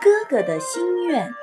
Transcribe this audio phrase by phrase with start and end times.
[0.00, 1.34] 哥哥的心愿。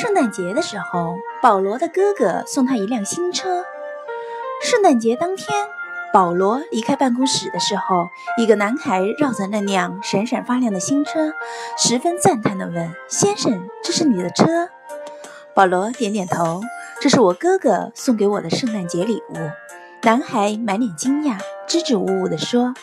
[0.00, 3.64] 圣诞节的时候，保罗的哥哥送他一辆新车。
[4.62, 5.68] 圣诞节当天，
[6.12, 11.32] 保罗离开办公室的时候，一个男孩绕着那辆闪闪发亮的新车，
[11.76, 14.68] 十分赞叹地问：“先生，这是你的车？”
[15.54, 16.60] 保罗点点头
[17.00, 19.34] ：“这是我哥哥送给我的圣诞节礼物。”
[20.02, 22.74] 男孩满脸惊讶，支支吾吾地说：“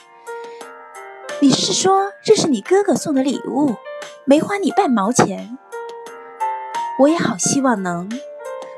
[1.41, 3.75] 你是说这是你哥哥送的礼物，
[4.23, 5.57] 没花你半毛钱？”
[6.99, 8.09] 我也好希望能。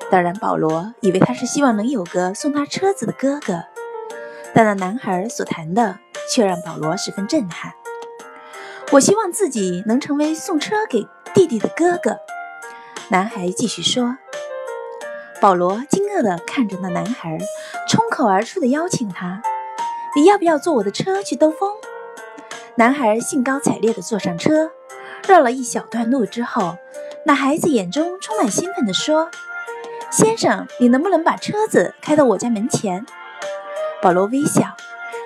[0.10, 3.64] 当然，保罗以为他是希望能有个送他车子的哥哥，
[4.54, 6.00] 但那男孩所谈的
[6.34, 7.74] 却让保罗十分震撼。
[8.92, 12.18] 我希望自己能成为送车给弟弟的哥哥。
[13.10, 14.18] 男孩继续说。
[15.40, 17.38] 保罗惊愕地看着那男孩，
[17.88, 19.44] 冲口而出的邀请他
[20.18, 21.70] ：“你要不要坐我的车去兜风？”
[22.78, 24.70] 男孩兴高采烈地坐上车，
[25.28, 26.78] 绕了一小段路之后，
[27.26, 29.32] 那孩子眼中充满兴奋地说
[30.14, 33.04] ：“先生，你能不能把车子开到我家门前？”
[34.00, 34.76] 保罗微笑，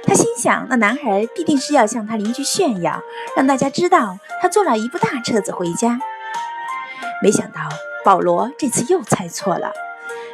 [0.05, 3.01] 他心想：那男孩必定是要向他邻居炫耀，
[3.35, 5.99] 让大家知道他坐了一部大车子回家。
[7.21, 7.59] 没想到，
[8.05, 9.73] 保罗这次又猜错了。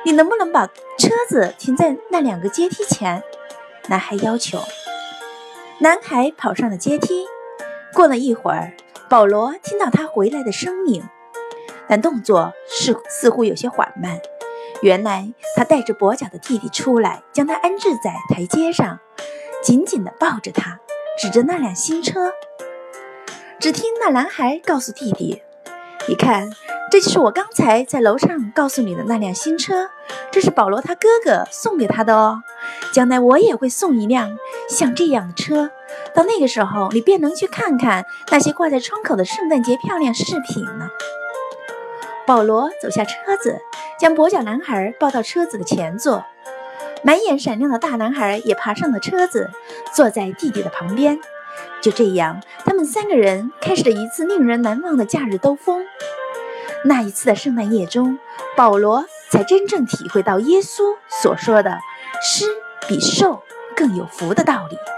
[0.06, 3.24] 你能不能把车子停在那两个阶梯前？
[3.88, 4.60] 男孩要求。
[5.80, 7.26] 男孩跑上了阶梯。
[7.94, 8.74] 过了一会儿，
[9.08, 11.04] 保罗听到他回来的声音，
[11.88, 14.20] 但动作似似乎有些缓慢。
[14.82, 19.00] 原来他带着跛脚的弟弟出来，将他安置在台阶上，
[19.64, 20.80] 紧紧地抱着他，
[21.20, 22.34] 指着那辆新车。
[23.60, 25.44] 只听那男孩告诉弟弟
[26.10, 26.50] ：“你看。”
[26.90, 29.90] 这就是我刚才在楼上告诉你的那辆新车，
[30.32, 32.42] 这是保罗他哥哥送给他的哦。
[32.98, 35.70] 将来我也会送一辆像这样的车，
[36.16, 40.90] 到那个时候你便能去看看那些挂在窗口的圣诞节漂亮饰品了。
[42.26, 43.60] 保罗走下车子，
[44.00, 46.26] 将跛脚男孩抱到车子的前座，
[47.04, 49.52] 满眼闪亮的大男孩也爬上了车子，
[49.94, 51.20] 坐在弟弟的旁边。
[51.84, 55.86] 就这样，他们三个人开始了一次令人难忘的假日兜风。
[56.84, 58.18] 那一次的圣诞夜中，
[58.56, 61.78] 保罗才真正体会到耶稣所说的
[62.26, 62.46] “诗
[62.88, 63.42] 比瘦
[63.76, 64.97] 更有福”的道理。